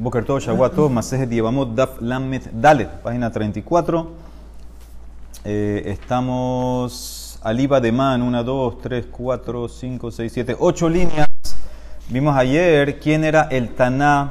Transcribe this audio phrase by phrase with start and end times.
[0.00, 4.10] Boker Tov, Shawato, Masejet Yevamot, Daf Lamet Dalet, página 34.
[5.44, 11.28] Eh, estamos Aliba de Man, 1, 2, 3, 4, 5, 6, 7, 8 líneas.
[12.08, 14.30] Vimos ayer quién era el Taná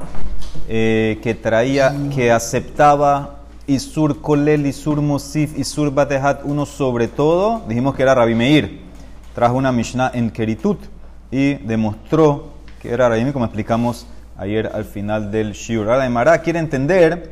[0.68, 7.62] eh, que traía, que aceptaba Isur Kolel, Isur Mosif, Isur Batehat, uno sobre todo.
[7.68, 8.82] Dijimos que era Rabbi Meir.
[9.36, 10.80] Trajo una Mishnah en Keritut
[11.30, 14.08] y demostró que era Rabbi Meir, como explicamos
[14.40, 15.90] ayer al final del Shiur.
[15.90, 17.32] Ahora, Emara quiere entender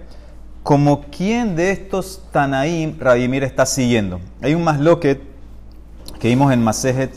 [0.61, 4.19] como quién de estos Tanaim Rabimir está siguiendo.
[4.41, 5.21] Hay un masloket
[6.19, 7.11] que vimos en Masejet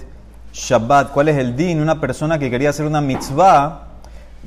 [0.52, 1.10] Shabbat.
[1.10, 1.80] ¿Cuál es el din?
[1.80, 3.88] Una persona que quería hacer una mitzvah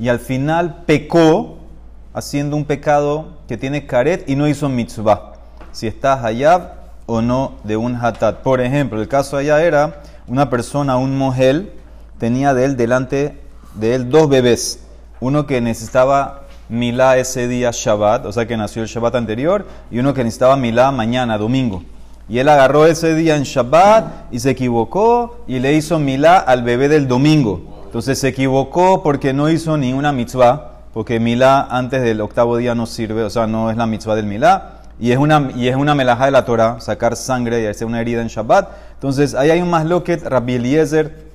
[0.00, 1.58] y al final pecó
[2.14, 5.34] haciendo un pecado que tiene karet y no hizo mitzvah.
[5.72, 8.40] Si está hayab o no de un hatat.
[8.40, 11.70] Por ejemplo, el caso allá era una persona, un mohel,
[12.18, 13.38] tenía de él delante
[13.74, 14.83] de él dos bebés
[15.24, 19.98] uno que necesitaba milá ese día Shabbat, o sea que nació el Shabbat anterior, y
[19.98, 21.82] uno que necesitaba milá mañana, domingo.
[22.28, 26.62] Y él agarró ese día en Shabbat y se equivocó y le hizo milá al
[26.62, 27.62] bebé del domingo.
[27.86, 32.74] Entonces se equivocó porque no hizo ni una mitzvah, porque milá antes del octavo día
[32.74, 34.80] no sirve, o sea, no es la mitzvah del milá.
[35.00, 38.20] Y es una, y es una de la Torah, sacar sangre y hacer una herida
[38.20, 38.68] en Shabbat.
[38.92, 41.33] Entonces ahí hay un más loquet, Rabbi Eliezer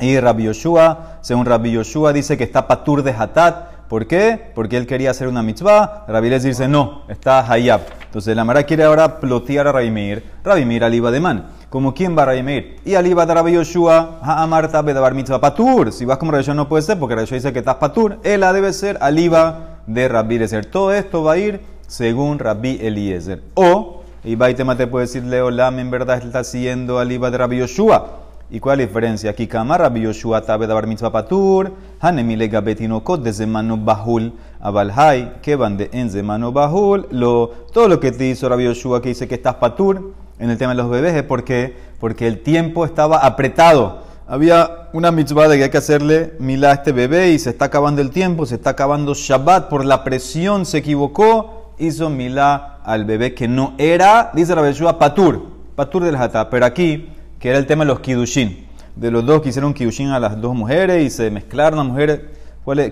[0.00, 3.78] y Rabbi Yoshua, según Rabbi Yoshua, dice que está patur de hatat.
[3.88, 4.52] ¿Por qué?
[4.54, 6.04] Porque él quería hacer una mitzvah.
[6.06, 7.80] Rabbi Les dice, no, está hayab.
[8.04, 9.72] Entonces la Mara quiere ahora plotear a.
[9.72, 11.46] Rabbi Meir aliba de man.
[11.70, 12.76] ¿Como quién va Rabbi Meir?
[12.84, 15.92] Y aliba de Rabbi Yoshua, ha'amarta bedabar mitzvah patur.
[15.92, 18.18] Si vas como Rabbi Yoshua no puede ser, porque Rabbi Yoshua dice que estás patur.
[18.24, 20.66] Ella debe ser aliba de Rabbi Eliezer.
[20.66, 23.42] Todo esto va a ir según Rabbi Eliezer.
[23.54, 27.58] O, y Baitema te puede decir, Leo Lam en verdad está siguiendo aliba de Rabbi
[27.58, 28.27] Yoshua.
[28.50, 29.30] ¿Y cuál es la diferencia?
[29.30, 35.76] Aquí Kamar Yoshua Tabe Dabar Mitzvah Patur, Hanemile Gabetinokot de Zemano Bahul, Abalhai, que van
[35.76, 39.34] de en Zemano Bahul, lo, todo lo que te hizo Rabbi Yoshua que dice que
[39.34, 44.04] estás Patur en el tema de los bebés es porque, porque el tiempo estaba apretado.
[44.26, 47.66] Había una mitzvah de que hay que hacerle milá a este bebé y se está
[47.66, 53.04] acabando el tiempo, se está acabando Shabbat, por la presión se equivocó, hizo milá al
[53.04, 55.42] bebé que no era, dice Rabbi Yoshua, Patur,
[55.76, 56.48] Patur del Hatá.
[56.48, 58.66] Pero aquí que era el tema de los kidushin.
[58.96, 62.20] De los dos que hicieron kidushin a las dos mujeres y se mezclaron las mujeres.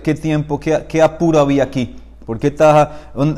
[0.03, 1.95] ¿Qué tiempo, qué, apuro había aquí?
[2.25, 2.89] ¿Por qué estás,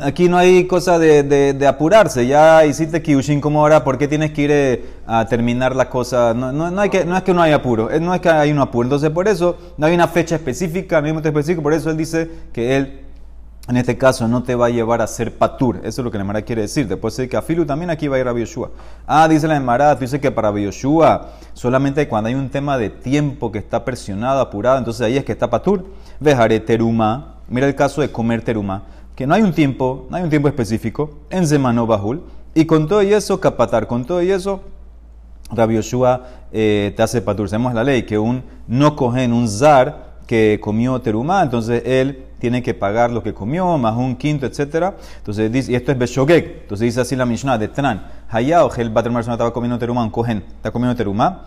[0.02, 2.26] aquí no hay cosa de, apurarse?
[2.26, 6.32] Ya hiciste kidushin como ahora, ¿por qué tienes que ir eh, a terminar la cosa?
[6.34, 8.58] No, no, hay que, no es que no hay apuro, no es que hay un
[8.58, 8.86] apuro.
[8.86, 12.76] Entonces, por eso no hay una fecha específica, no específico, por eso él dice que
[12.76, 13.00] él
[13.68, 15.76] en este caso no te va a llevar a ser patur.
[15.84, 16.88] Eso es lo que la Emara quiere decir.
[16.88, 18.70] Después de que Afilu también aquí va a ir a Yoshua.
[19.06, 22.90] Ah, dice la Emara, tú dices que para Yoshua solamente cuando hay un tema de
[22.90, 25.86] tiempo que está presionado, apurado, entonces ahí es que está patur.
[26.18, 27.36] Vejaré teruma.
[27.48, 28.82] Mira el caso de comer teruma.
[29.14, 31.18] Que no hay un tiempo, no hay un tiempo específico.
[31.30, 32.22] En Zemano Bahul.
[32.54, 33.86] Y con todo y eso, capatar.
[33.86, 34.62] Con todo y eso,
[35.52, 37.48] Rabbi Yoshua eh, te hace patur.
[37.48, 42.62] Sabemos la ley que un no cogen un zar que comió teruma, entonces él tiene
[42.62, 44.94] que pagar lo que comió, más un quinto, etc.
[45.16, 46.60] Entonces dice, y esto es Beshogeg.
[46.62, 48.06] Entonces dice así la Mishnah de Tran.
[48.28, 51.46] Hayá o Gel estaba comiendo teruma, un cohen, está comiendo teruma.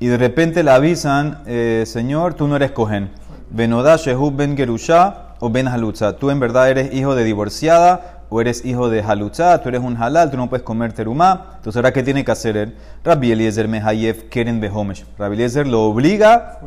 [0.00, 3.12] Y de repente le avisan, eh, Señor, tú no eres cohen.
[3.50, 6.16] Benoda Shehu Ben Gerusha o Ben Halutza.
[6.16, 9.96] Tú en verdad eres hijo de divorciada o eres hijo de Halutza, tú eres un
[9.96, 11.52] halal, tú no puedes comer teruma.
[11.58, 12.74] Entonces, ¿ahora qué tiene que hacer él?
[13.04, 15.04] Rabbi Eliezer Mehayev Keren Behomesh.
[15.18, 16.58] Rabbi Eliezer lo obliga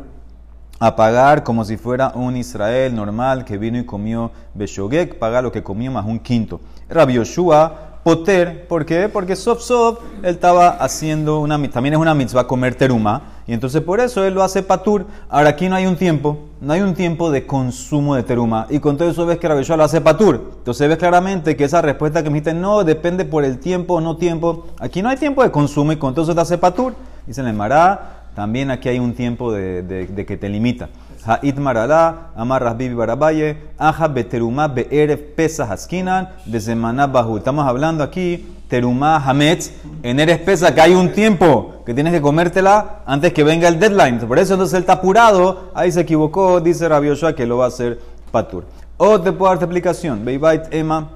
[0.80, 5.50] a pagar como si fuera un Israel normal que vino y comió Beshogek, paga lo
[5.50, 6.60] que comió más un quinto.
[6.88, 9.08] Rabbi Yoshua, Poter, ¿por qué?
[9.08, 13.82] Porque Sof Sof, él estaba haciendo una también es una mitzvah comer teruma, y entonces
[13.82, 15.04] por eso él lo hace patur.
[15.28, 18.78] Ahora aquí no hay un tiempo, no hay un tiempo de consumo de teruma, y
[18.78, 20.52] con todo eso ves que Rabbi Yoshua lo hace patur.
[20.58, 24.00] Entonces ves claramente que esa respuesta que me dijiste, no, depende por el tiempo o
[24.00, 24.68] no tiempo.
[24.78, 26.94] Aquí no hay tiempo de consumo y con todo eso te hace patur.
[27.26, 30.90] Dice el Mará, también aquí hay un tiempo de, que te limita.
[31.26, 37.38] Ha'it marala, amarras bibi barabaye, aja beterumá be'eref pesas haskinan, de semana bahu.
[37.38, 39.72] Estamos hablando aquí, terumá hametz,
[40.04, 43.80] en eres pesa, que hay un tiempo que tienes que comértela antes que venga el
[43.80, 44.20] deadline.
[44.20, 47.68] Por eso entonces él está apurado, ahí se equivocó, dice Rabbi que lo va a
[47.68, 47.98] hacer
[48.30, 48.66] patur.
[48.98, 51.08] O te puedo darte explicación, Beibait Emma,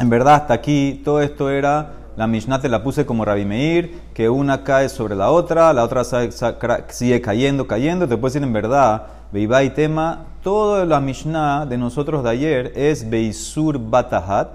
[0.00, 3.98] en verdad hasta aquí todo esto era la Mishnah te la puse como Rabbi Meir,
[4.12, 8.06] que una cae sobre la otra, la otra sigue cayendo, cayendo.
[8.06, 13.78] Decir en verdad, Beibá y tema, toda la Mishnah de nosotros de ayer es Beisur
[13.78, 14.50] Batahat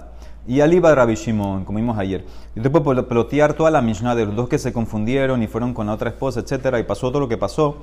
[0.46, 2.24] y Aliba Rabbi Shimon, como vimos ayer.
[2.54, 5.88] Te puedo plotear toda la Mishnah de los dos que se confundieron y fueron con
[5.88, 7.78] la otra esposa, etcétera, y pasó todo lo que pasó.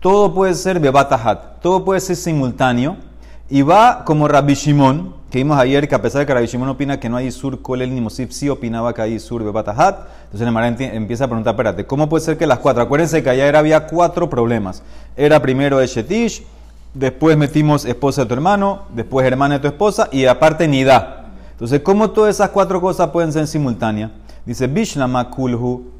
[0.00, 2.96] Todo puede ser Bebatahat, todo puede ser simultáneo
[3.48, 6.70] y va como Rabbi Shimon, que vimos ayer que a pesar de que Rabbi Shimon
[6.70, 10.06] opina que no hay sur el ni Mosif, sí opinaba que hay sur bebatahat.
[10.24, 12.82] Entonces el Mara empieza a preguntar, espérate, ¿cómo puede ser que las cuatro?
[12.82, 14.82] Acuérdense que ayer había cuatro problemas.
[15.16, 16.44] Era primero Eshetish,
[16.94, 21.26] después metimos esposa de tu hermano, después hermana de tu esposa y aparte Nida.
[21.50, 24.10] Entonces, ¿cómo todas esas cuatro cosas pueden ser simultáneas?
[24.46, 25.90] Dice, Bishlama kulhu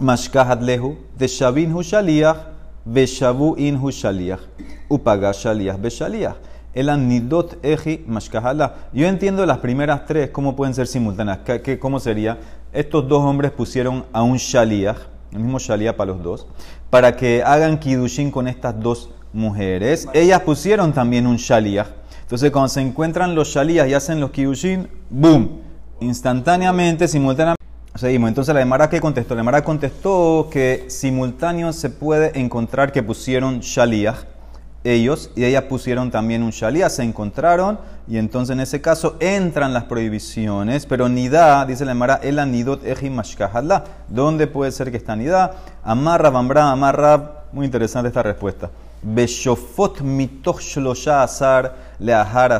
[0.00, 2.38] mashkahat lehu, de shavin hu shaliach,
[2.84, 4.40] beshavu in hu shaliach,
[4.88, 6.34] upaga shaliach beshaliach
[6.74, 8.74] el anidot eji mashkahala.
[8.92, 11.38] Yo entiendo las primeras tres, cómo pueden ser simultáneas.
[11.38, 12.38] ¿Qué, cómo sería?
[12.72, 14.98] Estos dos hombres pusieron a un shaliach,
[15.32, 16.46] el mismo shaliach para los dos,
[16.90, 20.06] para que hagan kidushin con estas dos mujeres.
[20.12, 21.88] Ellas pusieron también un shaliach.
[22.22, 25.60] Entonces, cuando se encuentran los shaliach y hacen los kidushin, ¡boom!
[26.00, 27.58] Instantáneamente, simultáneamente.
[27.94, 28.28] Seguimos.
[28.28, 29.34] Entonces, la Emara que contestó?
[29.34, 34.37] La Emara contestó que simultáneo se puede encontrar que pusieron shaliach
[34.84, 39.72] ellos y ellas pusieron también un shalía, se encontraron y entonces en ese caso entran
[39.72, 43.84] las prohibiciones, pero nida, dice la Emara, el anidot eji mashkahallah.
[44.08, 45.52] ¿Dónde puede ser que está nida?
[45.82, 47.44] Amarra, bambra, amarra.
[47.52, 48.70] Muy interesante esta respuesta.
[49.02, 52.50] Beshofot mitoch shlosha asar leahar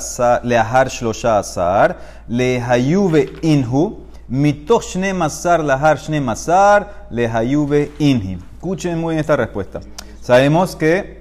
[0.88, 1.96] shlosha asar
[2.28, 8.38] lehayuve inhu mitoch shne masar lahar shne masar lehayuve inhi.
[8.54, 9.80] Escuchen muy bien esta respuesta.
[10.20, 11.17] Sabemos que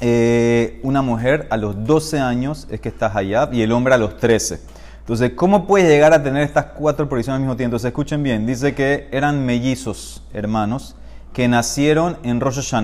[0.00, 3.98] eh, una mujer a los 12 años es que está Hayab y el hombre a
[3.98, 4.60] los 13.
[5.00, 7.76] Entonces, ¿cómo puede llegar a tener estas cuatro prohibiciones al mismo tiempo?
[7.76, 10.96] Entonces, escuchen bien, dice que eran mellizos, hermanos,
[11.32, 12.74] que nacieron en Rosh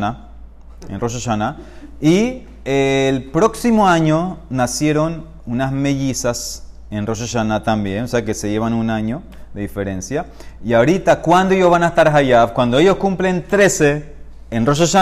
[0.88, 1.28] en Rosh
[2.00, 8.74] y el próximo año nacieron unas mellizas en Rosh también, o sea que se llevan
[8.74, 9.22] un año
[9.54, 10.26] de diferencia.
[10.64, 12.52] Y ahorita, ¿cuándo ellos van a estar Hayab?
[12.52, 14.20] Cuando ellos cumplen 13,
[14.50, 14.96] en Rosh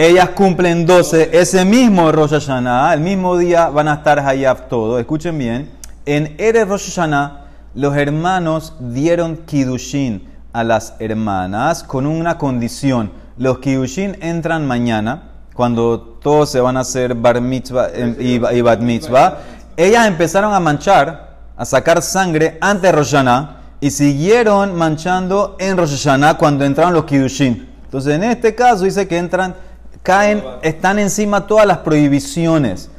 [0.00, 4.98] ellas cumplen 12, ese mismo Rosh Hashanah, el mismo día van a estar Hayab todo.
[4.98, 5.70] Escuchen bien,
[6.06, 7.44] en Erev Rosh Hashanah,
[7.74, 13.12] los hermanos dieron Kiddushin a las hermanas con una condición.
[13.36, 19.38] Los Kiddushin entran mañana, cuando todos se van a hacer Bar Mitzvah y, Bat Mitzvah.
[19.76, 25.76] Ellas empezaron a manchar, a sacar sangre antes de Rosh Hashanah y siguieron manchando en
[25.76, 27.68] Rosh Hashanah cuando entraron los Kiddushin.
[27.84, 29.54] Entonces, en este caso dice que entran,
[30.02, 32.90] caen, están encima todas las prohibiciones.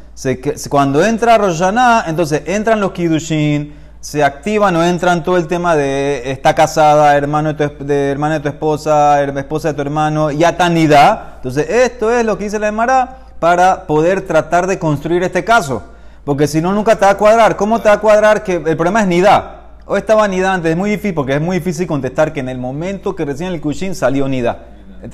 [0.69, 6.31] cuando entra Roshaná, entonces entran los Kiddushin, se activan o entran todo el tema de
[6.31, 10.57] está casada, hermano de tu, de, hermana de tu esposa, esposa de tu hermano, ya
[10.57, 11.35] tanidad.
[11.35, 15.83] Entonces, esto es lo que dice la Emara para poder tratar de construir este caso.
[16.23, 17.55] Porque si no, nunca te va a cuadrar.
[17.57, 18.43] ¿Cómo te va a cuadrar?
[18.43, 19.55] Que el problema es nidad.
[19.85, 22.57] O estaba nidad antes, es muy difícil porque es muy difícil contestar que en el
[22.57, 24.57] momento que recién el Kushin salió nidad.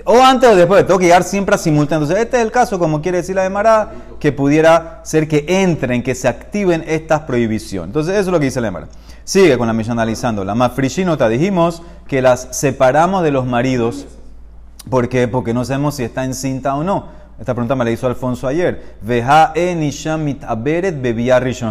[0.04, 2.04] O antes o después, tengo que llegar siempre a simultáneo.
[2.04, 5.46] Entonces, este es el caso, como quiere decir la de Mará, que pudiera ser que
[5.48, 7.88] entren, que se activen estas prohibiciones.
[7.90, 8.88] Entonces, eso es lo que dice la Mará.
[9.24, 10.44] Sigue con la misión analizando.
[10.44, 14.06] La más te dijimos que las separamos de los maridos.
[14.90, 15.28] ¿Por qué?
[15.28, 17.08] Porque no sabemos si está encinta o no.
[17.40, 18.98] Esta pregunta me la hizo Alfonso ayer.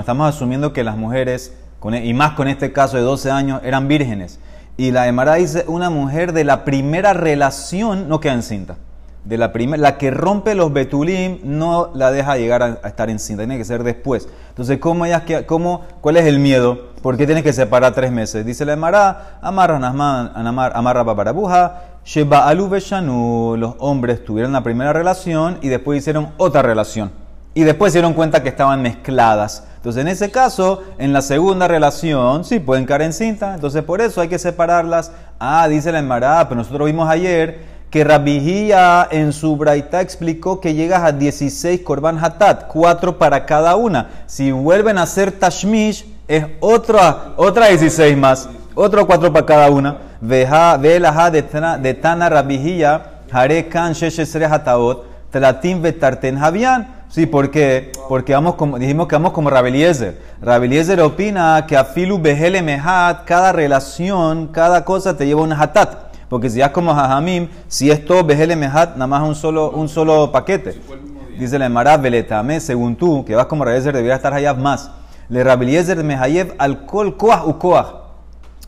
[0.00, 1.52] Estamos asumiendo que las mujeres,
[1.92, 4.38] e, y más con este caso de 12 años, eran vírgenes.
[4.76, 8.76] Y la Emara dice, una mujer de la primera relación no queda encinta.
[9.24, 13.42] De la, primera, la que rompe los betulim no la deja llegar a, estar encinta,
[13.42, 14.28] tiene que ser después.
[14.50, 16.90] Entonces, ¿cómo ellas, cómo, ¿cuál es el miedo?
[17.02, 18.44] ¿Por qué tienes que separar tres meses?
[18.44, 22.68] Dice la Emara, amarra amarra paparabuja, sheba alu
[23.56, 27.10] los hombres tuvieron la primera relación y después hicieron otra relación.
[27.56, 29.64] Y después se dieron cuenta que estaban mezcladas.
[29.76, 33.54] Entonces, en ese caso, en la segunda relación, sí pueden caer en cinta.
[33.54, 35.10] Entonces, por eso hay que separarlas.
[35.40, 40.74] Ah, dice la Emara, pero nosotros vimos ayer que Rabijía en su Braita explicó que
[40.74, 44.10] llegas a 16 Korban Hatat, 4 para cada una.
[44.26, 49.96] Si vuelven a ser Tashmish, es otra, otra 16 más, otro 4 para cada una.
[50.20, 56.95] Veja, velaja de Tana Rabijía, Hare Kan Sheshesre Hataot, Tlatim Betarten Javian.
[57.08, 57.92] Sí, ¿por qué?
[58.08, 60.20] Porque vamos como, dijimos que vamos como Rabeliezer.
[60.42, 66.06] Rabeliezer opina que a Filu Behele Mehat, cada relación, cada cosa te lleva un hatat.
[66.28, 69.88] Porque si es como Jajamim, si es todo Behele Mehat, nada más un solo, un
[69.88, 70.80] solo paquete.
[71.38, 74.90] Dice la Emara Beletame, según tú, que vas como Rabeliezer, debería estar allá más.
[75.28, 77.56] Le Rabeliezer Mehayev al Kol Koach u.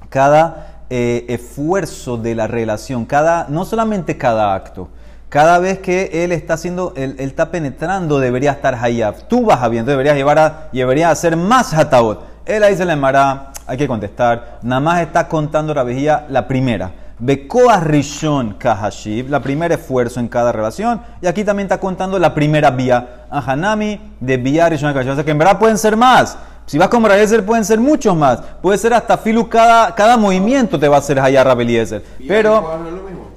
[0.08, 4.88] Cada eh, esfuerzo de la relación, cada, no solamente cada acto,
[5.28, 9.28] cada vez que él está haciendo, él, está penetrando, debería estar hayab.
[9.28, 12.24] Tú vas a bien, deberías llevar a, deberías hacer más hataot.
[12.46, 16.48] Él ahí se le llamará, hay que contestar, nada más está contando la vejía la
[16.48, 16.92] primera.
[17.18, 21.02] Bekoa Rishon Kahashiv, la primer esfuerzo en cada relación.
[21.20, 23.26] Y aquí también está contando la primera vía.
[23.28, 25.12] Hanami de vía Rishon Kahashiv.
[25.12, 26.38] O sea que en verdad pueden ser más.
[26.66, 28.40] Si vas con Rabeliezer pueden ser muchos más.
[28.62, 32.04] Puede ser hasta filu, cada, cada movimiento te va a hacer allá Rabeliezer.
[32.28, 32.78] Pero...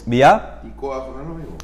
[0.05, 0.59] ¿Vía?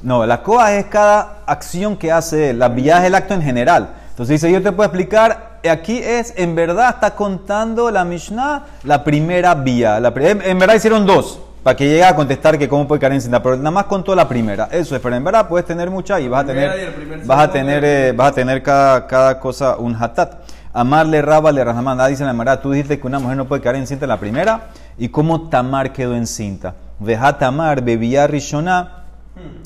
[0.08, 2.60] ¿Y Koah no la coa es cada acción que hace él.
[2.60, 3.90] La vía es el acto en general.
[4.12, 9.04] Entonces dice, yo te puedo explicar, aquí es, en verdad está contando la Mishnah la
[9.04, 10.00] primera vía.
[10.00, 13.14] La, en, en verdad hicieron dos, para que llegue a contestar que cómo puede caer
[13.14, 14.70] en cinta, pero nada más contó la primera.
[14.72, 17.52] Eso es, pero en verdad puedes tener muchas y vas a tener, primer vas a
[17.52, 20.36] tener, eh, vas a tener cada, cada cosa un hatat.
[20.74, 24.10] Amarle, Rábale, Rahamán, dice la tú dijiste que una mujer no puede caer encinta en
[24.10, 26.76] la primera, y cómo Tamar quedó encinta.
[27.00, 29.07] Veja Tamar, bebía Rishoná,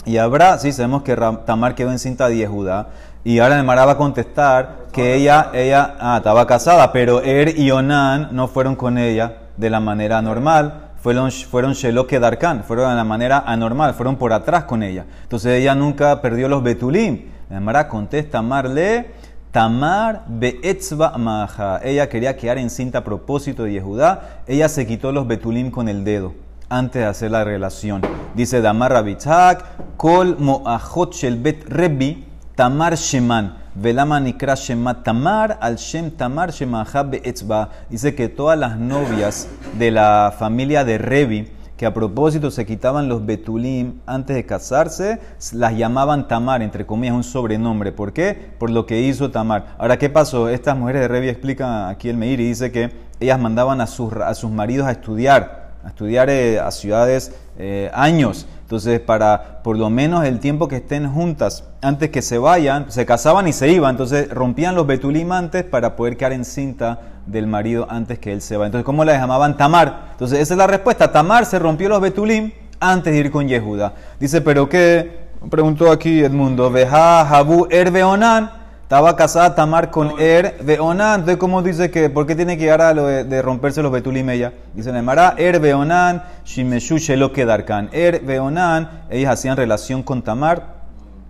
[0.05, 2.89] y habrá, sí, sabemos que Tamar quedó encinta de Judá.
[3.23, 7.57] Y ahora el Mara va a contestar que ella, ella, ah, estaba casada, pero Er
[7.57, 10.89] y Onan no fueron con ella de la manera normal.
[10.97, 15.05] Fueron, fueron Sheloke Darkan, fueron de la manera anormal, fueron por atrás con ella.
[15.23, 17.25] Entonces ella nunca perdió los Betulim.
[17.49, 19.11] El Mara contesta, Marle,
[19.51, 21.79] Tamar Beetzba Maja.
[21.83, 24.41] Ella quería quedar encinta a propósito de Yehudá.
[24.47, 26.33] Ella se quitó los Betulim con el dedo
[26.71, 28.01] antes de hacer la relación.
[28.33, 32.25] Dice Damar Rabitzak, Kol Moachot Shel Bet Rebi,
[32.55, 33.61] Tamar Sheman.
[33.73, 37.69] Velama Nikra Shema Tamar al Shem Tamar Shemaha Beetzba.
[37.89, 39.47] Dice que todas las novias
[39.77, 41.47] de la familia de Rebi,
[41.77, 45.19] que a propósito se quitaban los betulim antes de casarse,
[45.53, 47.93] las llamaban Tamar, entre comillas, un sobrenombre.
[47.93, 48.51] ¿Por qué?
[48.59, 49.75] Por lo que hizo Tamar.
[49.77, 50.49] Ahora, ¿qué pasó?
[50.49, 54.11] Estas mujeres de Revi explican aquí el Meir y dice que ellas mandaban a sus,
[54.13, 58.47] a sus maridos a estudiar, a estudiar eh, a ciudades eh, años.
[58.61, 63.05] Entonces, para por lo menos el tiempo que estén juntas, antes que se vayan, se
[63.05, 63.91] casaban y se iban.
[63.91, 68.57] Entonces, rompían los betulim antes para poder quedar encinta del marido antes que él se
[68.57, 68.65] va.
[68.65, 70.09] Entonces, ¿cómo la llamaban Tamar?
[70.11, 71.11] Entonces, esa es la respuesta.
[71.11, 73.93] Tamar se rompió los betulim antes de ir con Yehuda.
[74.19, 75.21] Dice, ¿pero qué?
[75.49, 76.69] Preguntó aquí Edmundo.
[76.69, 78.60] Veja Jabu Erbeonan.
[78.91, 81.21] Estaba casada Tamar con Er Beonan.
[81.21, 82.09] Entonces, ¿cómo dice que?
[82.09, 84.51] ¿Por qué tiene que llegar a lo de, de romperse los betulim ella?
[84.73, 87.87] Dice Nemara, Er Beonan, Shimeshu Shelo Kedarkan.
[87.93, 90.81] Er Beonan, ellas hacían relación con Tamar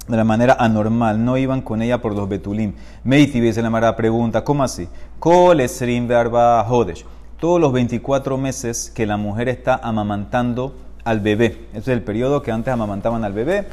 [0.08, 2.74] de la manera anormal, no iban con ella por los betulim.
[3.04, 4.90] Meiti dice la Mara pregunta, ¿cómo así?
[5.20, 7.06] Kol esrim verba hodesh.
[7.40, 11.68] Todos los 24 meses que la mujer está amamantando al bebé.
[11.74, 13.68] Ese es el periodo que antes amamantaban al bebé.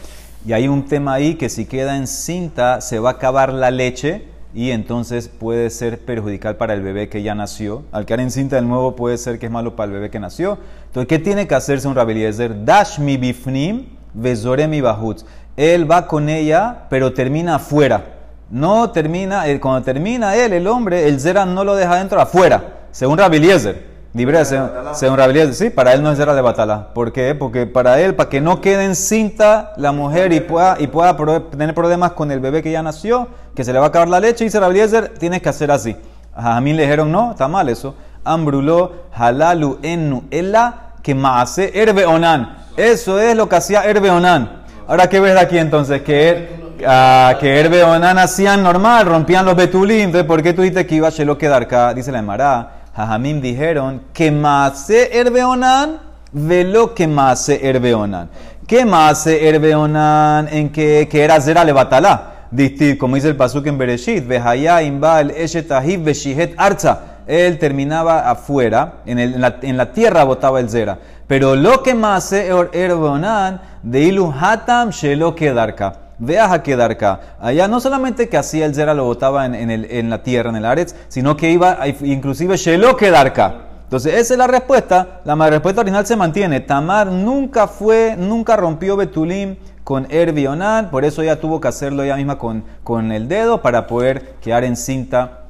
[0.48, 4.24] Y hay un tema ahí que si queda encinta se va a acabar la leche
[4.54, 7.82] y entonces puede ser perjudicial para el bebé que ya nació.
[7.92, 10.56] Al quedar encinta de nuevo puede ser que es malo para el bebé que nació.
[10.86, 12.64] Entonces, ¿qué tiene que hacerse un rabeliezer?
[12.64, 15.26] Dash mi bifnim, vezore mi bahutz.
[15.54, 18.06] Él va con ella, pero termina afuera.
[18.48, 22.86] No termina, eh, cuando termina él, el hombre, el Zera no lo deja dentro, afuera.
[22.90, 23.87] Según Rabeliezer.
[24.14, 26.88] Libre, según, Rabeliezer, sí, para él no es Zera de Batala.
[26.94, 27.34] ¿Por qué?
[27.34, 31.14] Porque para él, para que no quede encinta la mujer y pueda, y pueda
[31.50, 34.18] tener problemas con el bebé que ya nació, que se le va a acabar la
[34.18, 35.94] leche, dice Rabeliezer, tienes que hacer así.
[36.34, 37.94] A mí le dijeron, no, está mal eso.
[38.24, 42.56] Ambruló, halalu ennu, ella que maase erbe onan.
[42.76, 44.58] Eso es lo que hacía erbe onan.
[44.88, 46.00] Ahora, ¿qué ves aquí entonces?
[46.00, 46.48] Que, er,
[46.86, 50.04] ah, que Herbe Onan hacían normal, rompían los betulim.
[50.04, 51.92] Entonces, ¿por qué tú dices que iba a Shelo quedar acá?
[51.92, 52.77] Dice la Emara.
[52.98, 55.98] Jajamim dijeron que maase Herbe Onan,
[56.32, 58.28] velo que maase Herbe Onan.
[58.66, 62.32] ¿Qué maase Herbe Onan en que, que era Zera Levatalá?
[62.50, 67.20] Distiv, como dice el pasuk en Bereshit, Vehaya imbal eshet ahiv veshihet arza.
[67.28, 70.98] Él terminaba afuera, en, el- en la, tierra botaba el Zera.
[71.28, 76.07] Pero lo que más Erbonan de Ilu Hatam Shelo Kedarka.
[76.18, 77.20] Veas a Kedarka.
[77.40, 80.50] Allá no solamente que hacía el Zera lo botaba en, en el- en la tierra,
[80.50, 83.54] en el Aretz, sino que iba a- inclusive Shelo Kedarka.
[83.84, 85.20] Entonces, esa es la respuesta.
[85.24, 86.60] La respuesta original se mantiene.
[86.60, 92.16] Tamar nunca fue, nunca rompió Betulim con Erbionan, por eso ella tuvo que hacerlo ella
[92.16, 95.44] misma con, con el dedo para poder quedar encinta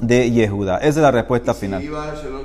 [0.00, 0.78] de Yehuda.
[0.78, 1.80] Esa es la respuesta final.
[1.80, 2.42] Si iba a Shalom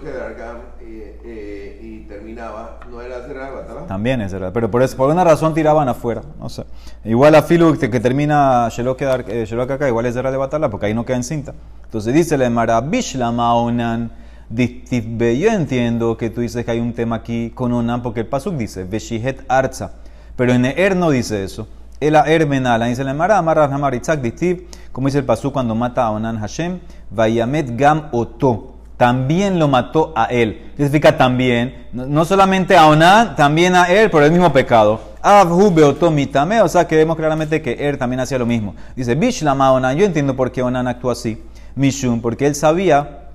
[0.81, 3.87] eh, eh, y terminaba, ¿no era hacer la batalla?
[3.87, 4.51] También es verdad.
[4.53, 6.21] Pero por, eso, por una razón tiraban afuera.
[6.39, 6.65] No sé.
[7.03, 10.87] Igual a Filu que, que termina quedar eh, acá, igual es de de batalla porque
[10.87, 11.53] ahí no queda encinta.
[11.85, 14.11] Entonces dice la Emara, Bishla Maonan.
[14.49, 18.55] Yo entiendo que tú dices que hay un tema aquí con Onan porque el Pasuk
[18.55, 19.91] dice Veshihet Arza.
[20.37, 21.67] Pero en Er no dice eso.
[21.99, 24.67] El Er Benala dice la Emara, Amarra Hamar Itzak Distib.
[24.97, 26.79] Como dice el Pasuk cuando mata a Onan Hashem.
[27.11, 30.71] Vayamet Gam Oto también lo mató a él.
[30.75, 31.85] ¿Qué significa también?
[31.93, 34.99] No, solamente a Onan, también a él por el mismo pecado.
[35.21, 38.73] Abhu beotomitame, o sea que vemos claramente que él también hacía lo mismo.
[38.95, 41.43] Dice, Bishlama Onan, yo entiendo por qué Onan actuó así.
[41.75, 43.27] Mishum, porque él sabía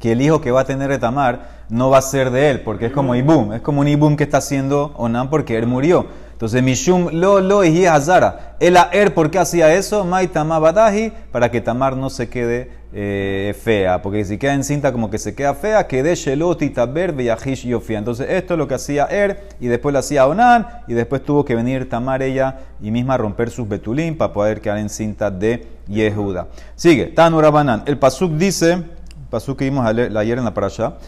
[0.00, 2.62] que el hijo que va a tener de Tamar no va a ser de él,
[2.62, 6.25] porque es como Ibum, es como un Ibum que está haciendo Onam porque él murió.
[6.36, 8.56] Entonces, Mishum lo lo y Hazara.
[8.60, 10.04] El er, ¿por qué hacía eso?
[10.04, 14.02] Mai Badahi, para que Tamar no se quede eh, fea.
[14.02, 17.96] Porque si queda encinta como que se queda fea, que de Sheloti Taber Beyahish Yofia.
[17.96, 21.42] Entonces, esto es lo que hacía Er, y después lo hacía Onan, y después tuvo
[21.42, 26.48] que venir Tamar ella y misma romper sus betulín para poder quedar encinta de Yehuda.
[26.74, 27.82] Sigue, Tanura Banan.
[27.86, 28.82] El Pasuk dice,
[29.30, 30.98] Pasuk que vimos ayer en la parasha.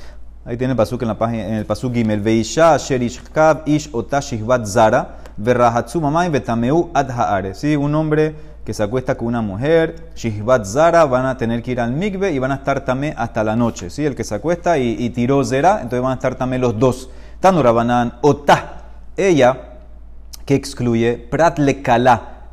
[0.48, 2.22] Ahí tiene el pasuk en la página, en el pasuk Gimel.
[2.22, 9.14] Veisha sherishkav ish otashihvat zara verrahatsu mamay betameu ad Sí, un hombre que se acuesta
[9.14, 12.54] con una mujer, shihvat zara, van a tener que ir al mikve y van a
[12.54, 13.90] estar tamé hasta la noche.
[13.90, 14.06] ¿sí?
[14.06, 17.10] El que se acuesta y, tiró zera, entonces van a estar tamé los dos.
[17.40, 18.84] Tanurabanan otah.
[19.18, 19.76] Ella,
[20.46, 21.82] que excluye, prat le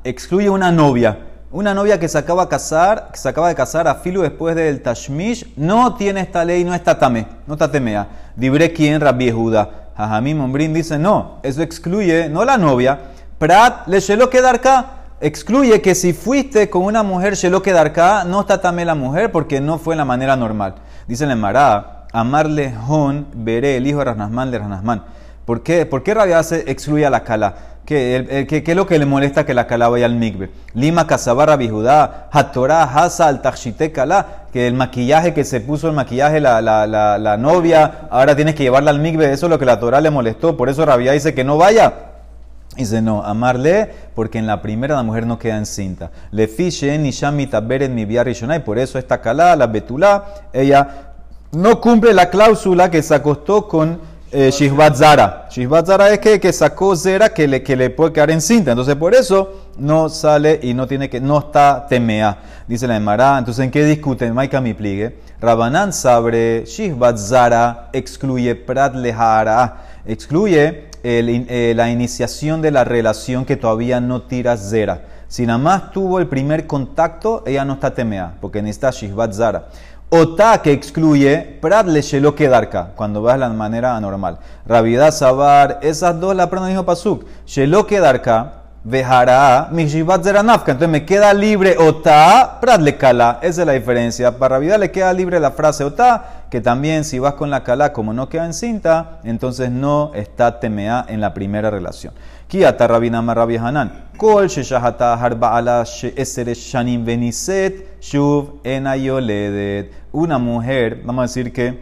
[0.04, 1.18] excluye una novia
[1.52, 4.56] una novia que se acaba de casar, que se acaba de casar a Filu después
[4.56, 8.08] del Tashmish, no tiene esta ley, no está tame, no está temea.
[8.36, 9.70] Dibre quién, Rabbi Yehuda.
[9.96, 13.00] Jajamim Mombrin dice, no, eso excluye, no la novia,
[13.38, 14.86] Prat le shelo acá,
[15.22, 19.62] excluye que si fuiste con una mujer shelo acá, no está tame la mujer porque
[19.62, 20.76] no fue la manera normal.
[21.08, 25.04] Dice el Mará, amarle Hon, veré el hijo de Ranasman de Ranasman.
[25.46, 27.56] ¿Por qué, ¿Por qué Rabia se excluye a la Kala?
[27.86, 30.50] ¿Qué, qué, es lo que le molesta que la Kala vaya al migbe?
[30.74, 33.42] Lima Kasabarra Bijudá, Hatorá, Hasa, al
[33.94, 38.56] Kala, que el maquillaje que se puso el maquillaje la, la, la, novia, ahora tienes
[38.56, 41.12] que llevarla al migbe, eso es lo que la Torah le molestó, por eso Rabia
[41.12, 41.94] dice que no vaya.
[42.76, 46.10] Dice, no, amarle, porque en la primera la mujer no queda encinta.
[46.32, 47.12] Le fiche ni
[47.64, 51.14] beren mi y por eso esta Kala, la Betulá, ella
[51.52, 55.48] no cumple la cláusula que se acostó con eh, Shihbat Zara.
[55.50, 58.72] Shihbat Zara es que, que sacó Zera que le, que le puede quedar en cinta.
[58.72, 62.38] Entonces, por eso no sale y no tiene que, no está temea.
[62.68, 63.38] Dice la Emara.
[63.38, 64.34] Entonces, ¿en qué discuten?
[64.34, 65.20] Maika mi pligue.
[65.40, 69.86] Rabanan sabre, Shihbat Zara excluye Prat Lehara.
[70.06, 75.04] Excluye eh, la iniciación de la relación que todavía no tira Zera.
[75.28, 79.68] Si nada más tuvo el primer contacto, ella no está temea, porque necesita Shihbat Zara.
[80.10, 84.38] Ota que excluye, Prat le shelo kedarka, cuando vas de la manera anormal.
[84.66, 87.26] Ravidad Sabar, esas dos la aprendo el mismo Pasuk.
[87.46, 90.72] Shelo kedarka, vejará, mishivat zeranafka.
[90.74, 93.40] Entonces me queda libre Ota, Prat le kala.
[93.42, 94.38] Esa es la diferencia.
[94.38, 97.92] Para Ravidad le queda libre la frase Ota, que también si vas con la kala,
[97.92, 102.14] como no queda en cinta, entonces no está temea en la primera relación.
[102.48, 103.92] Kiata Rabina Rabbi Hanan.
[104.18, 109.92] Kol sheshahata ala shanim veniset shuv enayoledet.
[110.12, 111.80] Una mujer, vamos a decir que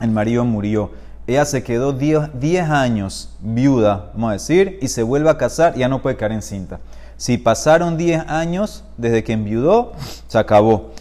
[0.00, 0.90] el marido murió.
[1.26, 5.88] Ella se quedó 10 años viuda, vamos a decir, y se vuelve a casar, ya
[5.88, 6.80] no puede caer en cinta.
[7.16, 9.92] Si pasaron 10 años desde que enviudó,
[10.26, 10.92] se acabó.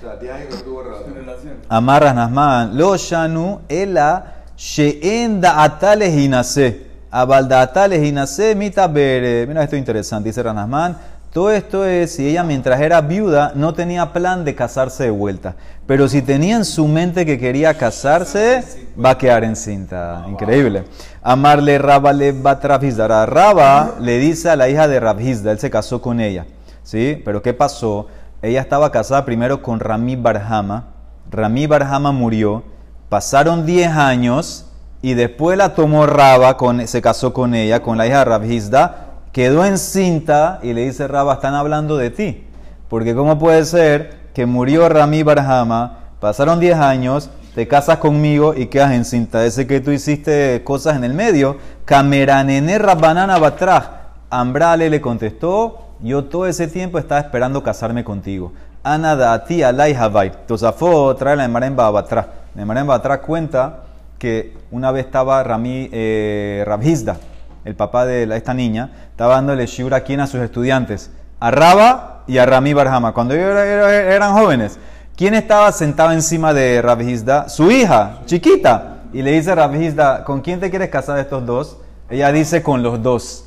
[1.69, 6.88] Amarras Nasman, lo shanu ela sheenda atales inase.
[7.11, 10.97] Abaldatales y nace mita Mira esto interesante, dice Ranasman.
[11.33, 15.55] Todo esto es si ella mientras era viuda no tenía plan de casarse de vuelta.
[15.85, 18.63] Pero si tenía en su mente que quería casarse,
[19.03, 20.25] va a quedar encinta.
[20.27, 20.85] Increíble.
[21.21, 26.01] Amarle Raba le a Raba le dice a la hija de Rabhizda, él se casó
[26.01, 26.47] con ella.
[26.81, 27.21] ¿Sí?
[27.23, 28.07] Pero ¿qué pasó?
[28.41, 30.87] Ella estaba casada primero con Rami Barhama.
[31.29, 32.63] Rami Barhama murió.
[33.09, 34.68] Pasaron 10 años
[35.01, 39.05] y después la tomó Raba, con, se casó con ella, con la hija de Rabhizda,
[39.31, 42.45] quedó encinta y le dice Raba, están hablando de ti.
[42.89, 48.65] Porque ¿cómo puede ser que murió Rami Barhama, pasaron 10 años, te casas conmigo y
[48.65, 49.45] quedas encinta?
[49.45, 51.57] Ese que tú hiciste cosas en el medio.
[51.85, 53.99] Cameranene Rabbanana Batraj.
[54.31, 58.53] Ambrale le contestó, yo todo ese tiempo estaba esperando casarme contigo.
[58.83, 60.31] Ana da ti alay havai.
[60.45, 62.25] Tosafó trae la Emara en Babatraj.
[62.55, 63.83] La Emara en cuenta
[64.19, 67.17] que una vez estaba Rami, eh, Rabhizda,
[67.65, 72.37] el papá de esta niña, estaba dándole shiur a a sus estudiantes, a Raba y
[72.37, 73.13] a Rami Barhama.
[73.13, 74.77] Cuando ellos eran jóvenes,
[75.15, 77.49] ¿quién estaba sentado encima de Rabhizda?
[77.49, 78.97] Su hija, chiquita.
[79.13, 81.77] Y le dice a Rabhizda, ¿con quién te quieres casar de estos dos?
[82.09, 83.45] Ella dice, con los dos.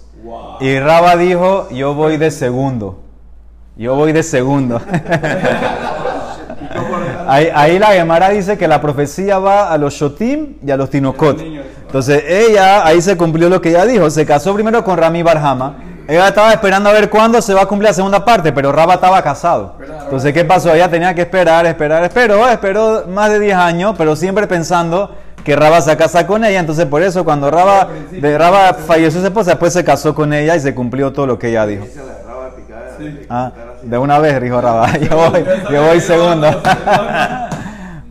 [0.61, 3.00] Y Raba dijo, yo voy de segundo.
[3.76, 4.80] Yo voy de segundo.
[7.28, 11.40] Ahí, la Gemara dice que la profecía va a los Shotim y a los Tinokot.
[11.40, 14.08] Entonces ella, ahí se cumplió lo que ella dijo.
[14.11, 15.76] Se casó primero con Rami Barhama.
[16.08, 18.94] Ella estaba esperando a ver cuándo se va a cumplir la segunda parte, pero Raba
[18.94, 19.76] estaba casado.
[20.04, 20.74] Entonces, ¿qué pasó?
[20.74, 25.54] Ella tenía que esperar, esperar, esperó, esperó más de 10 años, pero siempre pensando que
[25.54, 26.58] Raba se casa con ella.
[26.58, 30.56] Entonces, por eso, cuando Raba, de Raba falleció su esposa, después se casó con ella
[30.56, 31.87] y se cumplió todo lo que ella dijo.
[33.28, 33.52] Ah,
[33.83, 34.99] de una vez, dijo Rabá.
[34.99, 36.49] Yo voy, yo voy segundo.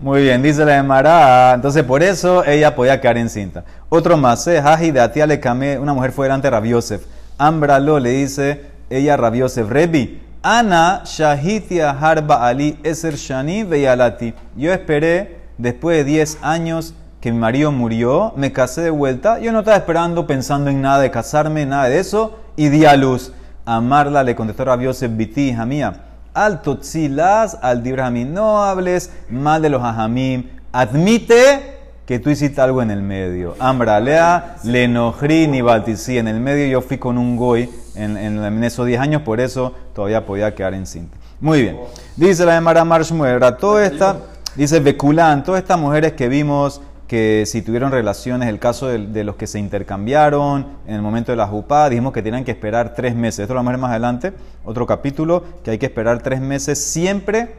[0.02, 1.54] Muy bien, dice la Emara.
[1.54, 3.64] Entonces, por eso ella podía quedar encinta.
[3.90, 7.06] Otro más, eh, Haji de Atia le camé, una mujer fue delante de Rabiosef.
[7.38, 14.34] Ambralo le dice, ella Rabiosef, Rebi, Ana Shahitia Harba Ali Eser Shani Veyalati.
[14.56, 19.40] Yo esperé, después de 10 años que mi marido murió, me casé de vuelta.
[19.40, 22.96] Yo no estaba esperando, pensando en nada de casarme, nada de eso, y di a
[22.96, 23.34] luz.
[23.66, 28.34] Amarla le contestó Rabiosef, Biti, hija mía al totzilas, al dibrahim.
[28.34, 30.50] No hables mal de los ajamim.
[30.72, 33.56] Admite que tú hiciste algo en el medio.
[33.60, 36.18] Ambralea, lenojri, ni balticí.
[36.18, 39.74] En el medio yo fui con un goy en, en, esos 10 años, por eso
[39.94, 41.18] todavía podía quedar en cinta.
[41.40, 41.78] Muy bien.
[42.16, 44.18] Dice la de Mara Marshmuera, toda esta,
[44.56, 49.36] dice Beculán, todas estas mujeres que vimos que si tuvieron relaciones, el caso de, los
[49.36, 53.16] que se intercambiaron en el momento de la jupá, dijimos que tenían que esperar tres
[53.16, 53.40] meses.
[53.40, 54.32] Esto lo vamos a ver más adelante,
[54.64, 57.50] otro capítulo, que hay que esperar tres meses siempre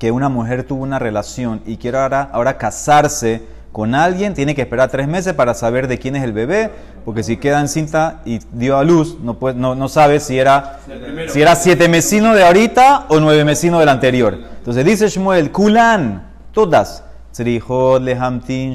[0.00, 4.62] que una mujer tuvo una relación y quiere ahora, ahora casarse con alguien, tiene que
[4.62, 6.72] esperar tres meses para saber de quién es el bebé,
[7.04, 10.80] porque si queda encinta y dio a luz, no, puede, no, no sabe si era,
[11.28, 14.36] si era siete mesino de ahorita o nueve mesino del anterior.
[14.58, 17.03] Entonces dice Shmuel, Kulan, todas
[17.34, 18.74] Tzrihot, Lehamtin,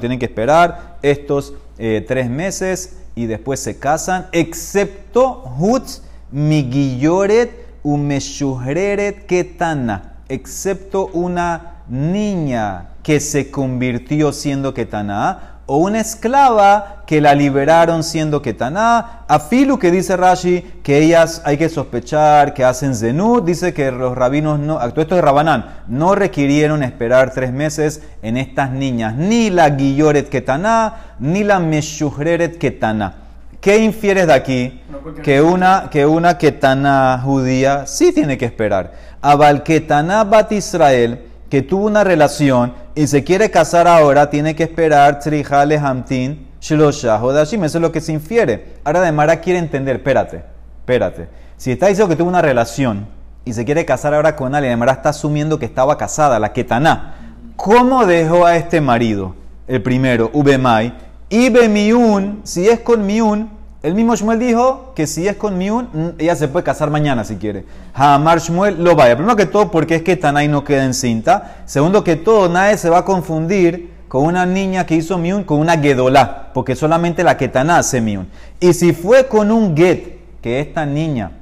[0.00, 6.00] tienen que esperar estos eh, tres meses y después se casan, excepto Hutz,
[6.32, 7.50] Migilloret,
[7.82, 17.34] Umeshuhreret, Ketana, excepto una niña que se convirtió siendo Ketana o una esclava que la
[17.34, 19.24] liberaron siendo ketaná.
[19.28, 24.16] Afilu que dice Rashi que ellas hay que sospechar que hacen zenú, dice que los
[24.16, 29.50] rabinos no, esto es de Rabanán, no requirieron esperar tres meses en estas niñas, ni
[29.50, 33.14] la guilloret ketaná, ni la meshuhreret ketaná.
[33.60, 34.80] ¿Qué infieres de aquí?
[35.22, 38.92] que una, que una ketaná judía sí tiene que esperar.
[39.22, 41.20] Abal ketaná bat Israel,
[41.54, 47.22] que tuvo una relación y se quiere casar ahora, tiene que esperar Tzrihale Hamtin Shlosha
[47.22, 47.62] Hodashim.
[47.62, 48.74] Eso es lo que se infiere.
[48.82, 50.42] Ahora de Mara quiere entender, espérate,
[50.80, 51.28] espérate.
[51.56, 53.06] Si está diciendo que tuvo una relación
[53.44, 57.36] y se quiere casar ahora con alguien, Mara está asumiendo que estaba casada, la Ketaná.
[57.54, 59.36] ¿Cómo dejó a este marido,
[59.68, 60.92] el primero, Ubemai,
[61.28, 63.48] y Bemiun, si es con Miun,
[63.84, 67.22] el mismo Shmuel dijo que si es con Miun, mm, ella se puede casar mañana
[67.22, 67.66] si quiere.
[67.92, 69.14] Hamar Shmuel lo vaya.
[69.14, 71.56] Primero que todo, porque es que Tanay no queda en cinta.
[71.66, 75.58] Segundo que todo, nadie se va a confundir con una niña que hizo Miun con
[75.58, 78.26] una Gedolá, porque solamente la que Taná hace Miun.
[78.58, 81.32] Y si fue con un Get, que esta niña,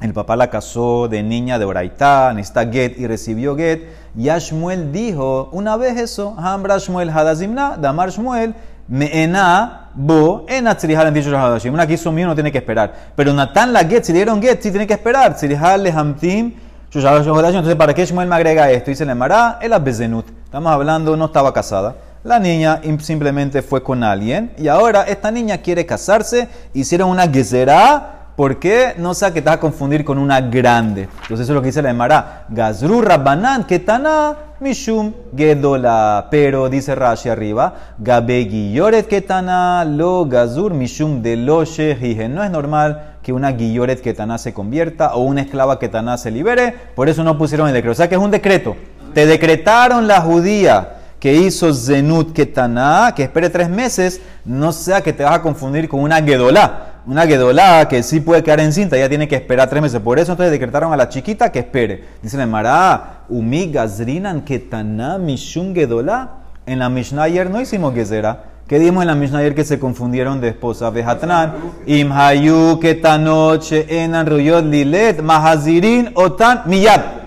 [0.00, 4.92] el papá la casó de niña de Oraitá, necesita Get y recibió Get, ya Shmuel
[4.92, 8.54] dijo una vez eso, Hamra Shmuel Hadazimna, Damar Shmuel,
[8.92, 12.92] Meena bo en han dicho Una que hizo mío no tiene que esperar.
[13.16, 15.34] Pero Natán la get, si le dieron get, sí tiene que esperar.
[15.34, 16.52] Tzrihal le hamtim
[16.94, 18.90] entonces, ¿para qué Shmuel me agrega esto?
[18.90, 20.26] Dice le mará el abezenut.
[20.44, 21.96] Estamos hablando, no estaba casada.
[22.22, 26.48] La niña simplemente fue con alguien y ahora esta niña quiere casarse.
[26.74, 28.94] Hicieron una gezerá ¿Por qué?
[28.96, 31.02] No sea que te vas a confundir con una grande.
[31.02, 32.46] Entonces eso es lo que dice la Emara.
[32.48, 36.28] Gazru Rabbanan Ketana Mishum Gedola.
[36.30, 37.74] Pero dice Rashi arriba.
[37.98, 44.38] Gabe Yoret Ketana Lo Gazur Mishum de Lo No es normal que una Guilloret Ketana
[44.38, 46.74] se convierta o una esclava Ketana se libere.
[46.94, 47.92] Por eso no pusieron el decreto.
[47.92, 48.76] O sea que es un decreto.
[49.12, 55.12] Te decretaron la judía que hizo Zenut Ketana, que espere tres meses, no sea que
[55.12, 59.08] te vas a confundir con una Gedolá una gedolá que sí puede quedar encinta, ya
[59.08, 60.00] tiene que esperar tres meses.
[60.00, 62.04] Por eso entonces decretaron a la chiquita que espere.
[62.22, 66.42] Dice la Mará, umi gazrinan ketana mishun gedolá.
[66.64, 68.44] En la Mishnah ayer no hicimos gezera.
[68.68, 70.90] ¿Qué dimos en la Mishnah ayer que se confundieron de esposa?
[70.90, 71.54] Vejatran,
[71.86, 77.22] imhayu ketanoche enan ruyot lilet, mahazirin otan miyat.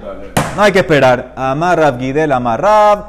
[0.56, 1.34] No hay que esperar.
[1.36, 3.06] Amarrab gidel amarrab,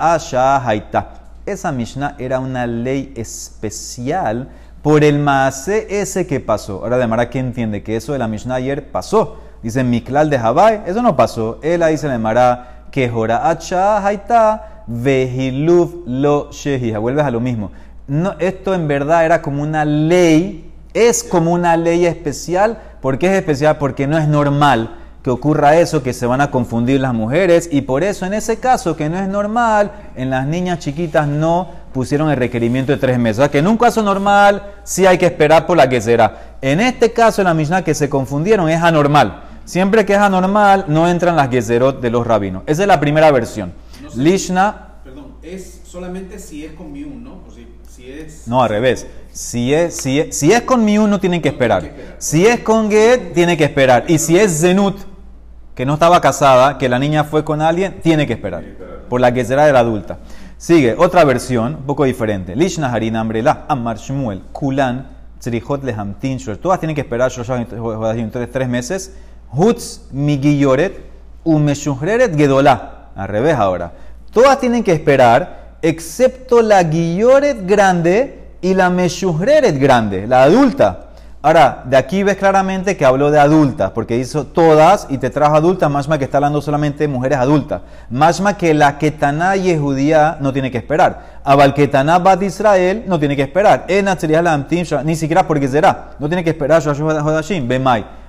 [0.00, 1.10] asha haita.
[1.46, 4.48] Esa Mishnah era una ley especial
[4.82, 6.80] por el maase ese que pasó.
[6.82, 7.82] Ahora de Mara, ¿qué entiende?
[7.82, 9.38] Que eso de la Mishnah ayer pasó.
[9.62, 11.60] Dice Miklal de Habai, eso no pasó.
[11.62, 16.98] Él ahí se le Mara que Jora Acha Haita Vehiluf Lo Shehija.
[16.98, 17.70] Vuelves a lo mismo.
[18.08, 22.78] No, esto en verdad era como una ley, es como una ley especial.
[23.00, 23.78] ¿Por qué es especial?
[23.78, 27.68] Porque no es normal que ocurra eso, que se van a confundir las mujeres.
[27.70, 31.70] Y por eso en ese caso, que no es normal, en las niñas chiquitas no
[31.92, 33.38] pusieron el requerimiento de tres meses.
[33.38, 36.56] O sea que en un caso normal sí hay que esperar por la que será.
[36.60, 39.44] En este caso, en la Mishnah que se confundieron es anormal.
[39.64, 42.64] Siempre que es anormal, no entran las gezerot de los rabinos.
[42.66, 43.72] Esa es la primera versión.
[44.02, 44.88] No Lishna.
[45.04, 47.42] Perdón, es solamente si es con miun, ¿no?
[47.88, 48.48] si, es...
[48.48, 49.06] No, al revés.
[49.32, 51.88] Si es, si es, si es con miun, no tienen que esperar.
[52.18, 54.04] Si es con get, tiene que esperar.
[54.08, 55.11] Y si es zenut,
[55.74, 58.64] que no estaba casada, que la niña fue con alguien, tiene que esperar.
[59.08, 60.18] Por la que será de la adulta.
[60.58, 62.54] Sigue, otra versión, un poco diferente.
[62.54, 65.08] Lishna Harina Ambrela, Amar Shmuel, Kulan,
[65.38, 67.32] Tzrihot Lehamtin, Todas tienen que esperar
[68.52, 69.16] tres meses.
[69.52, 71.00] Hutz Migiyoret,
[71.44, 73.10] Umeshuhreret Gedolá.
[73.16, 73.92] Al revés ahora.
[74.30, 81.11] Todas tienen que esperar, excepto la Guilloret grande y la Meshuhreret grande, la adulta.
[81.44, 85.56] Ahora, de aquí ves claramente que habló de adultas, porque hizo todas y te trajo
[85.56, 87.82] adultas, más que está hablando solamente de mujeres adultas.
[88.10, 91.40] Más que la Ketaná y judía no tiene que esperar.
[91.42, 93.86] Abal Ketaná Bat Israel no tiene que esperar.
[95.04, 96.10] Ni siquiera porque será.
[96.20, 96.80] No tiene que esperar.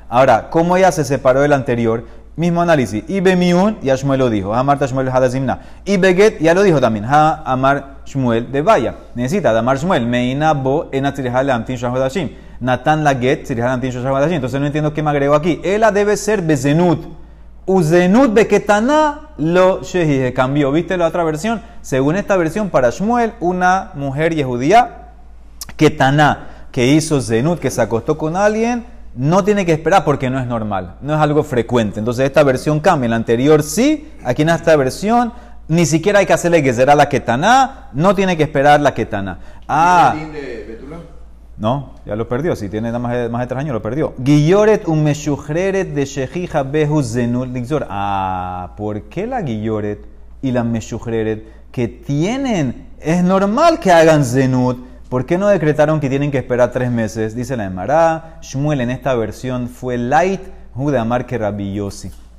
[0.10, 2.23] Ahora, ¿cómo ella se separó del anterior?
[2.36, 3.04] Mismo análisis.
[3.08, 4.54] Y Bemiun, ya Shmuel lo dijo.
[4.56, 5.60] Amar Shmuel Hadazimna.
[5.86, 7.06] Y Beget, ya lo dijo también.
[7.06, 8.96] Amar Shmuel de Vaya.
[9.14, 10.06] Necesita Amar Shmuel.
[10.08, 12.30] Meina Bo Amtin Hodashim.
[12.60, 15.60] Natan la get, entonces no entiendo qué me agrego aquí.
[15.64, 17.06] Ella debe ser bezenut.
[17.66, 20.34] Uzenut beketana lo shehi.
[20.34, 20.72] Cambió.
[20.72, 21.62] ¿Viste la otra versión?
[21.82, 25.10] Según esta versión, para Shmuel, una mujer judía
[25.76, 30.40] ketana, que hizo zenut, que se acostó con alguien, no tiene que esperar porque no
[30.40, 32.00] es normal, no es algo frecuente.
[32.00, 33.10] Entonces esta versión cambia.
[33.10, 35.34] La anterior sí, aquí en esta versión
[35.68, 39.40] ni siquiera hay que hacerle que será la ketana, no tiene que esperar la ketana.
[39.68, 40.16] Ah.
[41.58, 42.56] No, ya lo perdió.
[42.56, 44.14] Si tiene más de, más de tres años, lo perdió.
[44.18, 47.52] Guilloret un meshuhreret de shejija behu zenul
[47.90, 50.06] Ah, ¿por qué la guilloret
[50.42, 54.93] y la meshuhreret que tienen, es normal que hagan zenut?
[55.14, 57.36] ¿Por qué no decretaron que tienen que esperar tres meses?
[57.36, 58.40] Dice la Emara.
[58.42, 60.42] Shmuel en esta versión fue light,
[60.74, 61.80] Judamar que Rabbi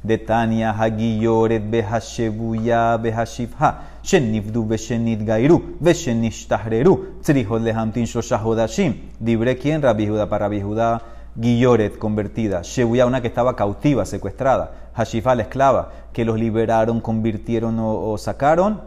[0.02, 9.12] de Tania, Hagiyoret, Behashebuya, Behashivha, Shenifdu, Beshenit Gairu, Beshenishtareru, Tzrihot Lehamtin Shoshahodashim.
[9.20, 10.28] Libre quién, Rabbi Judá.
[10.28, 11.00] Para Rabbi Judá,
[11.36, 17.76] Guilloret, convertida, Shebuya, una que estaba cautiva, secuestrada, Hashifa, la esclava, que los liberaron, convirtieron
[17.78, 18.80] o, sacaron,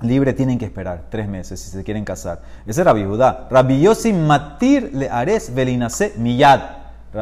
[0.00, 2.40] libre tienen que esperar tres meses si se quieren casar.
[2.66, 3.48] Ese es Rabbi Judá.
[3.50, 6.60] Rabbi Matir le ares velinase miyad.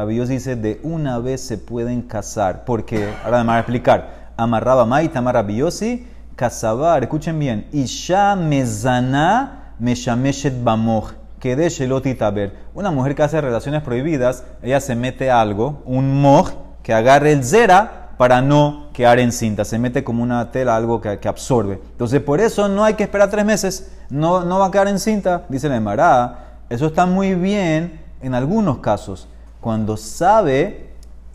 [0.07, 2.65] Dios dice, de una vez se pueden casar.
[2.65, 4.31] Porque, ahora me voy a explicar.
[4.37, 7.67] Amarraba Maita, amarra Rabiosi, casabar, escuchen bien.
[7.71, 11.13] Isha mezana meshameshet bamoj.
[11.39, 12.53] Que de taber.
[12.73, 16.51] Una mujer que hace relaciones prohibidas, ella se mete algo, un moj,
[16.83, 19.65] que agarre el zera para no quedar encinta.
[19.65, 21.79] Se mete como una tela, algo que, que, absorbe.
[21.91, 23.91] Entonces, por eso no hay que esperar tres meses.
[24.09, 26.39] No, no va a quedar encinta, dice la Emara.
[26.69, 29.27] Eso está muy bien en algunos casos
[29.61, 30.87] cuando sabe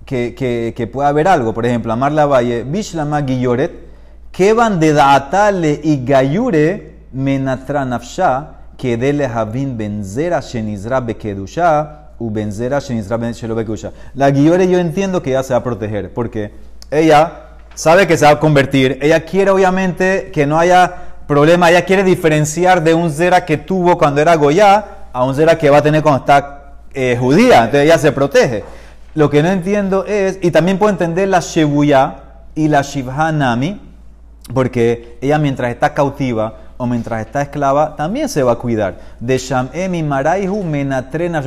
[0.05, 3.73] que, que, puede haber algo, por ejemplo, Amar la Valle, Bishlama Guilloret,
[4.31, 11.99] que van de Daatale y Gayure Menatra Nafsha, que dele Havin Benzera Shenizra Bekedusha.
[14.15, 16.53] La Guillore yo entiendo que ella se va a proteger, porque
[16.93, 17.33] ella
[17.75, 20.95] sabe que se va a convertir, ella quiere obviamente que no haya
[21.27, 25.57] problema, ella quiere diferenciar de un Zera que tuvo cuando era Goya a un Zera
[25.57, 28.65] que va a tener cuando está eh, judía, entonces ella se protege.
[29.15, 32.17] Lo que no entiendo es, y también puedo entender la Shebuya
[32.55, 33.81] y la Shivhanami,
[34.53, 38.97] porque ella mientras está cautiva o mientras está esclava, también se va a cuidar.
[39.21, 41.43] De Shamemi Maraihu Menatrena,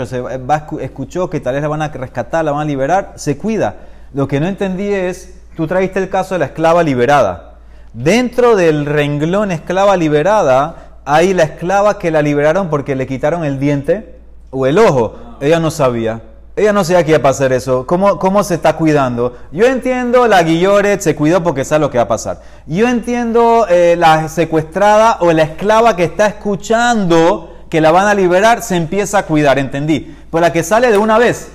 [0.82, 3.76] escuchó que tal vez la van a rescatar, la van a liberar, se cuida.
[4.14, 7.56] Lo que no entendí es, tú trajiste el caso de la esclava liberada.
[7.94, 13.60] Dentro del renglón esclava liberada, hay la esclava que la liberaron porque le quitaron el
[13.60, 15.38] diente o el ojo.
[15.40, 16.22] Ella no sabía.
[16.58, 17.86] Ella no sabía que iba a pasar eso.
[17.86, 19.36] ¿Cómo, ¿Cómo se está cuidando?
[19.52, 22.42] Yo entiendo la Guilloret se cuidó porque sabe lo que va a pasar.
[22.66, 28.14] Yo entiendo eh, la secuestrada o la esclava que está escuchando que la van a
[28.14, 30.16] liberar, se empieza a cuidar, entendí.
[30.32, 31.52] Pero la que sale de una vez,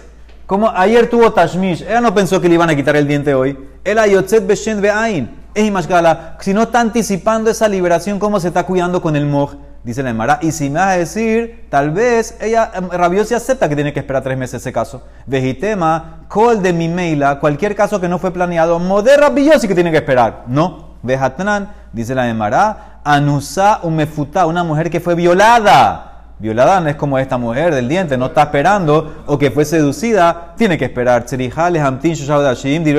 [0.47, 3.57] como ayer tuvo Tashmish, ella no pensó que le iban a quitar el diente hoy.
[3.85, 5.40] Ella Yotzet Beshen Be'ain.
[6.40, 9.55] Si no está anticipando esa liberación, ¿cómo se está cuidando con el moj?
[9.83, 13.66] Dice la Emara, y si me vas a decir, tal vez ella, em, Rabiosi acepta
[13.66, 15.03] que tiene que esperar tres meses ese caso.
[15.27, 19.90] Vejitema, col de mi meila, cualquier caso que no fue planeado, moder Rabiosi que tiene
[19.90, 20.45] que esperar.
[20.49, 26.10] No, Vejatnan, dice la Emara, anusa umefuta, una mujer que fue violada.
[26.40, 30.55] Violada no es como esta mujer del diente, no está esperando, o que fue seducida,
[30.57, 31.26] tiene que esperar.
[31.29, 32.16] Hamtin,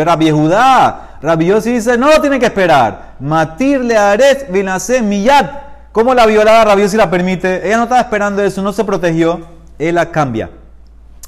[0.06, 1.18] Rabbi Judá.
[1.64, 3.16] Dice, no tiene que esperar.
[3.20, 5.72] Matir le aret, vinase miyat.
[5.92, 7.66] ¿Cómo la violada rabiosa la permite?
[7.66, 9.42] Ella no estaba esperando eso, no se protegió.
[9.80, 10.52] Él la cambia.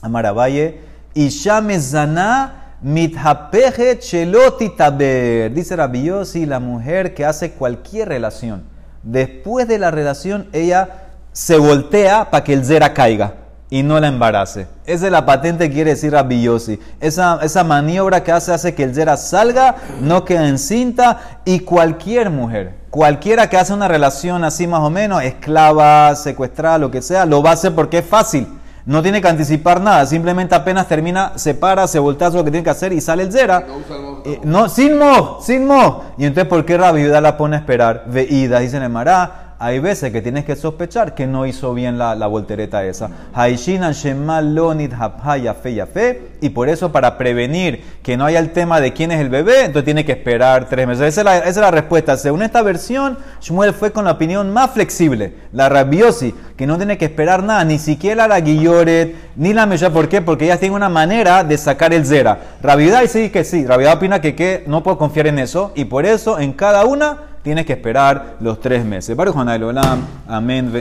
[0.02, 0.82] Amaravalle.
[1.16, 5.52] Isha mezana mithapeje cheloti taber.
[5.52, 8.64] Dice Rabiosi, la mujer que hace cualquier relación.
[9.02, 10.90] Después de la relación, ella
[11.34, 13.34] se voltea para que el zera caiga.
[13.70, 14.68] y no la embarace.
[14.86, 16.80] Esa es la patente que quiere decir Rabbi Yossi.
[17.00, 22.30] Esa, esa maniobra que hace hace que el Zera salga, no quede encinta y cualquier
[22.30, 27.26] mujer, cualquiera que hace una relación así más o menos, esclava, secuestrada, lo que sea,
[27.26, 28.48] lo va a hacer porque es fácil.
[28.86, 32.52] No tiene que anticipar nada, simplemente apenas termina, se para, se voltea, hace lo que
[32.52, 33.62] tiene que hacer y sale el Zera.
[33.62, 36.04] No Eh, no, sin mo, sin mo.
[36.20, 38.04] Y entonces, ¿por qué Rabbi la pone a esperar?
[38.06, 39.43] Veída, dice en Mará.
[39.64, 43.10] Hay veces que tienes que sospechar que no hizo bien la, voltereta esa.
[43.34, 46.22] Haishinan shemal lonit hapha fe fe.
[46.42, 49.60] Y por eso, para prevenir que no haya el tema de quién es el bebé,
[49.62, 51.18] entonces tiene que esperar tres meses.
[51.18, 52.18] Esa es la, respuesta.
[52.18, 56.98] Según esta versión, Shmuel fue con la opinión más flexible, la rabiosi, que no tiene
[56.98, 59.92] que esperar nada, ni siquiera la guilloret, ni la Mesha.
[59.92, 60.22] ¿Por qué?
[60.22, 62.38] Porque ellas tienen una manera de sacar el zera.
[62.62, 63.66] Rabiudá sí que sí.
[63.66, 65.72] Rabiudá opina que no puedo confiar en eso.
[65.74, 69.16] Y por eso, en cada una, tienes que esperar los tres meses.
[69.16, 70.00] Baruch Hanay Olam.
[70.28, 70.72] Amén.